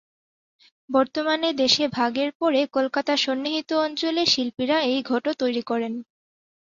বর্তমানে 0.89 1.49
দেশে 1.61 1.85
ভাগের 1.97 2.29
পরে 2.39 2.61
কলকাতা 2.73 3.13
সন্নিহিত 3.17 3.69
অঞ্চলে 3.85 4.23
শিল্পীরা 4.25 4.77
এই 4.87 4.99
ঘট 5.03 5.25
তৈরি 5.41 5.63
করেন। 5.63 5.93